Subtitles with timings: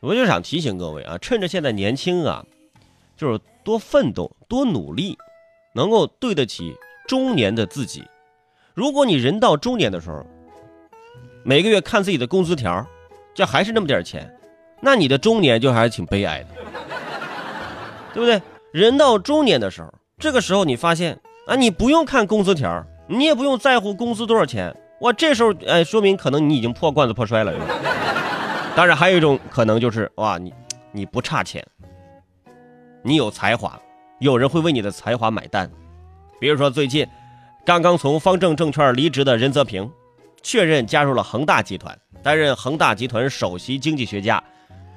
[0.00, 2.44] 我就想提醒各位啊，趁着现在年轻啊，
[3.16, 5.18] 就是多奋斗、多努力，
[5.74, 6.74] 能够对得起
[7.06, 8.02] 中年的自己。
[8.72, 10.24] 如果你人到中年的时候，
[11.44, 12.86] 每个月看自己的工资条，
[13.34, 14.34] 这还是那么点钱，
[14.80, 16.48] 那你的中年就还是挺悲哀的，
[18.14, 18.40] 对不对？
[18.72, 27.52] 人到中年的时候，这个时候你发现啊，你不用看工资条，你也不用在乎工资多少钱，哇，这时候哎，说明可能你已经破罐子破摔了。
[28.76, 30.54] 当然，还有一种可能就是哇，你
[30.92, 31.64] 你不差钱，
[33.02, 33.78] 你有才华，
[34.20, 35.70] 有人会为你的才华买单。
[36.38, 37.06] 比如说最近
[37.66, 39.90] 刚刚从方正证券离职的任泽平，
[40.42, 44.42] 确认加入了恒大集团，担任恒大集团首席经济学家。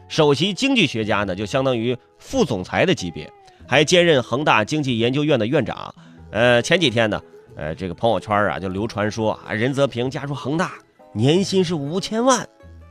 [0.07, 3.29] 首席经济学家呢，就相当于副总裁的级别。
[3.65, 5.95] 还兼任恒大经济研究院的院长，
[6.31, 7.21] 呃，前几天呢，
[7.55, 10.73] 呃，这个朋友圈啊就流传说啊，任泽平加入恒大，
[11.13, 12.41] 年薪是五千万，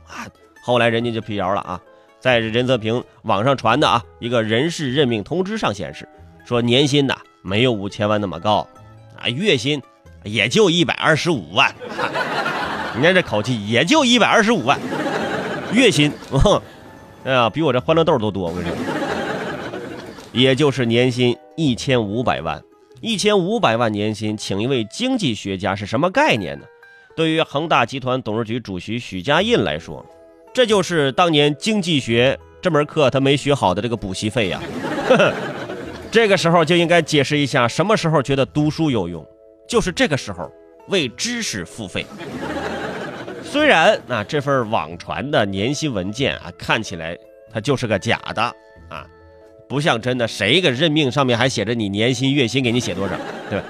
[0.07, 0.27] 啊，
[0.65, 1.81] 后来人家就辟谣了啊，
[2.21, 6.07] 在任泽平网上传的啊一个人事任命通知上显示，
[6.45, 8.65] 说年薪呐没有五千万那么高，
[9.21, 9.81] 啊，月薪
[10.23, 11.75] 也就一百二十五万，
[12.95, 14.79] 你看这口气，也就一百二十五万，
[15.73, 16.09] 月薪，
[17.25, 18.77] 哎呀，比我这欢乐豆都多，我跟你说。
[20.31, 22.63] 也就是年薪一千五百万，
[23.01, 26.65] 一千五百万年薪，请一位经济学家是什么概念呢？
[27.15, 30.03] 对于恒大集团董事局主席许家印来说，
[30.53, 34.61] 这就是当年经济学这门课他没学好的这个补习费呀。
[36.11, 39.25] 这个时候就应该解释一下，什么时候觉得读书有用，
[39.67, 40.51] 就是这个时候
[40.87, 42.05] 为知识付费。
[43.43, 47.17] 虽然啊这份网传的年薪文件啊看起来
[47.51, 48.41] 它就是个假的
[48.89, 49.05] 啊。
[49.67, 53.15] 不像真的，谁个任命上面还写着你年薪月薪给你写多少，
[53.49, 53.65] 对吧？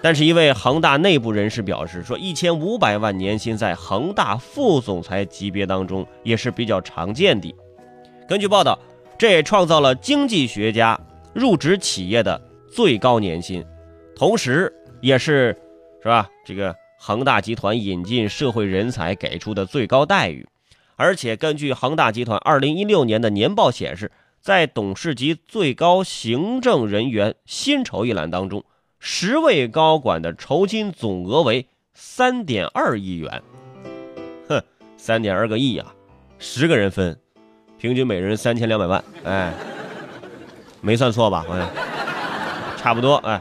[0.00, 7.54] 但是，一位恒大内部人士表示说，一千五百万年薪在恒大副总裁级别当中也是比较常见的。
[8.28, 8.78] 根据报道，
[9.18, 11.00] 这也创造了经济学家
[11.32, 13.64] 入职企业的最高年薪，
[14.14, 15.56] 同时也是
[16.02, 16.28] 是吧？
[16.44, 20.46] 这个恒大集团引进社会人才给出的最高待遇。
[20.96, 24.10] 而且，根据恒大集团二零一六年的年报显示。
[24.40, 28.64] 在董事级最高行政人员薪酬一栏当中，
[29.00, 33.42] 十位高管的酬金总额为三点二亿元。
[34.48, 34.62] 哼，
[34.96, 35.94] 三点二个亿啊，
[36.38, 37.18] 十个人分，
[37.78, 39.02] 平均每人三千两百万。
[39.24, 39.52] 哎，
[40.80, 41.44] 没算错吧？
[41.46, 41.66] 朋友，
[42.76, 43.16] 差不多。
[43.16, 43.40] 哎，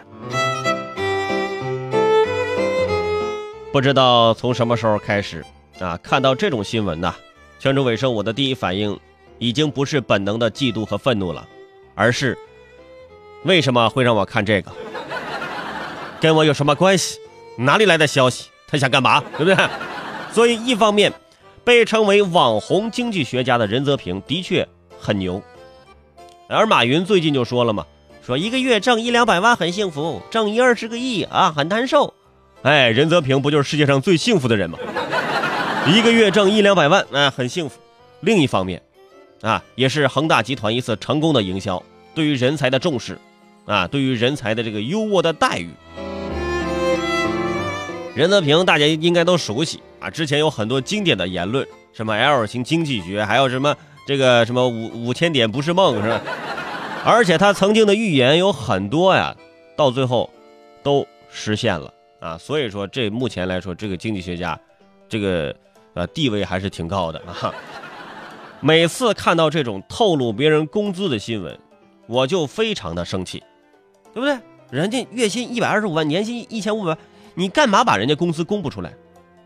[3.71, 5.43] 不知道从什么时候开始
[5.79, 7.15] 啊，看到这种新闻呐，
[7.59, 8.97] 全州尾声，我的第一反应。
[9.39, 11.47] 已经不是本能的嫉妒和愤怒了，
[11.93, 12.35] 而是
[13.43, 14.71] 为什么会让我看这个？
[16.19, 17.19] 跟我有什么关系？
[17.57, 18.49] 哪里来的消息？
[18.67, 19.23] 他想干嘛？
[19.37, 19.55] 对不对？
[20.31, 21.11] 所以一方面，
[21.63, 24.67] 被称为网红经济学家的任泽平的确
[24.99, 25.41] 很牛，
[26.47, 27.85] 而马云最近就说了嘛，
[28.25, 32.13] 说一个月挣一两百万很幸福，挣一二十个亿啊很难受。
[32.61, 34.77] 哎，任泽平不就是世界上最幸福的人吗？
[35.87, 37.79] 一个月挣一两百万，哎，很幸福。
[38.21, 38.81] 另一方面。
[39.41, 41.81] 啊，也是恒大集团一次成功的营销，
[42.15, 43.19] 对于人才的重视，
[43.67, 45.69] 啊，对于人才的这个优渥的待遇。
[48.17, 51.63] 任泽平大家应该都熟悉啊，之前有很多经典的言论，
[51.93, 53.75] 什么 L 型经济学，还有什么
[54.07, 56.19] 这个什么五五千点不是梦，是吧？
[57.05, 59.35] 而且他曾经的预言有很多呀，
[59.75, 60.27] 到最后
[60.81, 64.59] 都实现了啊，所以说这目前来说，这个经济学家，
[65.07, 65.55] 这个
[65.93, 67.53] 呃地位还是挺高的啊。
[68.61, 71.55] 每次看到这种透露别人工资的新闻，
[72.07, 73.43] 我就非常的生气，
[74.11, 74.35] 对不对？
[74.71, 76.97] 人家月薪一百二十五万，年薪一千五百万，
[77.39, 78.89] 你干嘛把人家工资公布出来，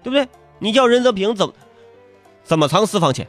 [0.02, 0.26] 对不对？
[0.60, 1.54] 你叫任泽平怎么
[2.42, 3.28] 怎么藏私房钱？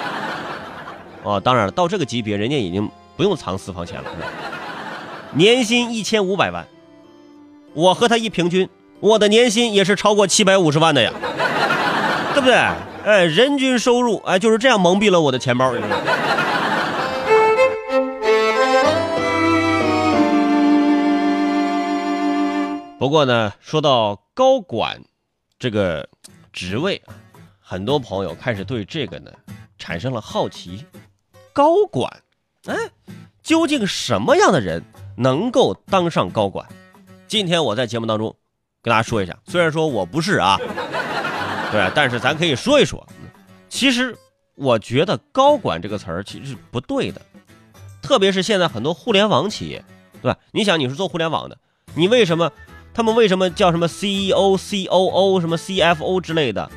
[1.22, 4.04] 哦，当然了，到这个级别，人家已经不用藏私房钱了。
[5.32, 6.66] 年薪一千五百万，
[7.74, 8.66] 我和他一平均，
[9.00, 11.12] 我的年薪也是超过七百五十万的呀，
[12.32, 12.54] 对不对？
[13.04, 15.70] 哎，人均收入哎，就是这样蒙蔽了我的钱包。
[22.98, 25.02] 不过呢，说到高管
[25.58, 26.08] 这个
[26.50, 27.12] 职位啊，
[27.60, 29.30] 很多朋友开始对这个呢
[29.78, 30.84] 产生了好奇。
[31.52, 32.10] 高管，
[32.64, 32.74] 哎，
[33.42, 34.82] 究竟什么样的人
[35.16, 36.66] 能够当上高管？
[37.28, 38.34] 今天我在节目当中
[38.80, 40.58] 跟大家说一下，虽然说我不是啊。
[41.70, 43.06] 对，但是咱可以说一说，
[43.68, 44.16] 其实
[44.54, 47.20] 我觉得“高管”这个词儿其实是不对的，
[48.00, 49.84] 特别是现在很多互联网企业，
[50.22, 50.38] 对吧？
[50.52, 51.58] 你想你是做互联网的，
[51.94, 52.52] 你为什么
[52.96, 56.70] 他们为什么叫什么 CEO、COO、什么 CFO 之类的？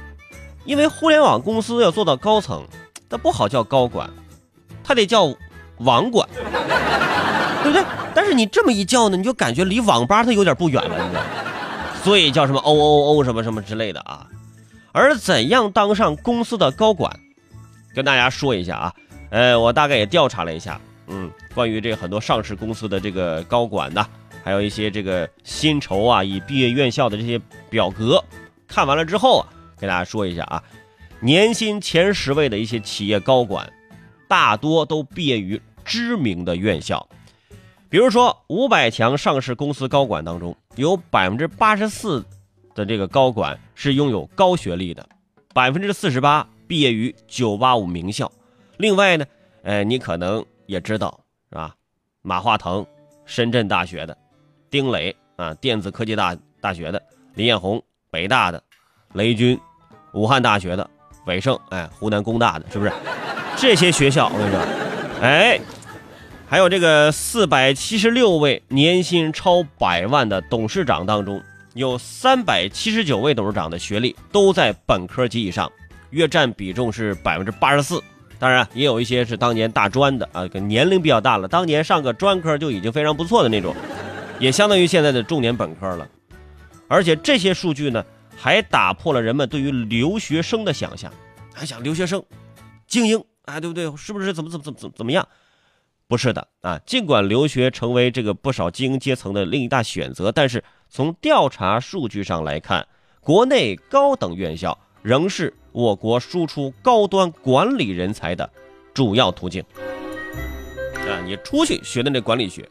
[0.66, 2.62] 因为互联网公司要做到高层，
[3.10, 4.10] 他不好叫高管，
[4.84, 5.34] 他得叫
[5.78, 6.28] 网管，
[7.64, 7.82] 对不对？
[8.14, 11.28] 但是你这么一叫呢，你就感觉离网吧他有点不远了，你知道吗？
[12.04, 14.28] 所以叫什么 O O O 什么什么之类的啊。
[14.92, 17.18] 而怎样当上公司的高管，
[17.96, 18.94] 跟大家说一下啊。
[19.30, 24.06] 呃，我大概也调查了一下，嗯，关于这个很多上市公司的这个高管呐，
[24.44, 27.40] 还有一些这个薪酬啊，以毕业院校的这些
[27.70, 28.24] 表格，
[28.68, 29.48] 看完了之后啊，
[29.78, 30.64] 给大家说一下啊，
[31.20, 33.72] 年薪前十位的一些企业高管，
[34.28, 37.08] 大多都毕业于知名的院校，
[37.90, 42.24] 比如说五百强上市公司高管当中，有百分之八十四
[42.76, 45.08] 的这个高管是拥有高学历的，
[45.54, 48.32] 百分之四十八毕业于九八五名校。
[48.78, 49.26] 另外呢，
[49.64, 51.20] 呃，你可能也知道
[51.50, 51.76] 是吧？
[52.22, 52.86] 马化腾，
[53.26, 54.16] 深圳大学的；
[54.70, 57.00] 丁磊啊，电子科技大大学的；
[57.36, 57.82] 林彦宏，
[58.12, 58.60] 北大的；
[59.14, 59.60] 雷军，
[60.14, 60.88] 武汉大学的；
[61.26, 62.92] 韦盛，哎，湖南工大的，是不是？
[63.58, 64.62] 这些学校我跟你说，
[65.22, 65.60] 哎，
[66.48, 71.42] 还有这个四百七十六位年薪超百万的董事长当中，
[71.74, 75.72] 有三百七十九位董事长的学历都在本科及以上，
[76.12, 78.02] 约占比重是百分之八十四。
[78.38, 83.76] 当然，也有一些是当年大专的啊，年龄比较大了，当年上个专科就已经非常不错的那种，
[84.40, 86.08] 也相当于现在的重点本科了。
[86.88, 88.04] 而且这些数据呢，
[88.36, 91.14] 还打破了人们对于留学生的想象，
[91.54, 92.24] 还想留学生
[92.88, 93.96] 精英啊，对不对？
[93.96, 95.28] 是不是怎么怎么怎么怎怎么样？
[96.08, 102.88] 不是的啊，尽管留学成为这个不少精英阶层的另一大选择，但是从调查数据上来看，
[103.22, 105.54] 国内高等院校仍是。
[105.72, 108.50] 我国输出高端管理人才的
[108.92, 109.64] 主要途径
[110.96, 112.68] 啊，你出去学的那管理学，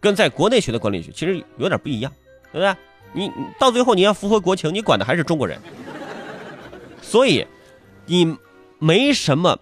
[0.00, 2.12] 跟在国内学的管理学其实有点不一样，
[2.52, 2.74] 对不对？
[3.12, 5.58] 你到最后你要符合国情，你管的还是中国人，
[7.00, 7.46] 所以
[8.06, 8.36] 你
[8.78, 9.58] 没什么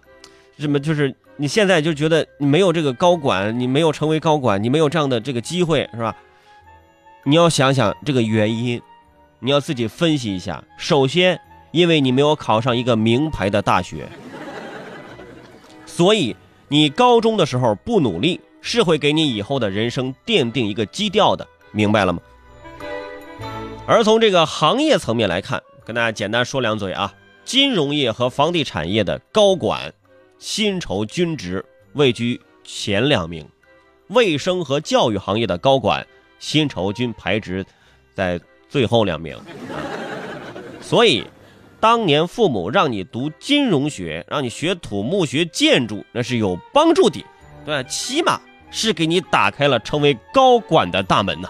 [0.57, 6.15] 什么，就是你现在就觉得你没有这个高管，你没有成为高管，你没有这样的这个机会，是吧？
[7.23, 8.81] 你要想想这个原因，
[9.39, 10.63] 你要自己分析一下。
[10.77, 11.39] 首先。
[11.71, 14.07] 因为你没有考上一个名牌的大学，
[15.85, 16.33] 所以
[16.69, 22.19] 你高中的时候不努力，是会给你以后的人生奠定一个基调的，明白了吗？
[23.87, 27.13] 而从这个行业层面来看，跟大家简单说两嘴啊，
[27.45, 29.93] 金融业和房地产业的高管
[30.37, 33.47] 薪酬均值位居前两名，
[34.09, 36.05] 卫生和教育行业的高管
[36.37, 37.65] 薪酬均排值
[38.13, 38.37] 在
[38.67, 39.37] 最后两名，
[40.81, 41.25] 所以。
[41.79, 47.23] 当年父母让你读金融学，让你学土木学建筑，那是有帮助的，
[47.63, 51.47] 对，起码是给你打开了成为高管的大门呢。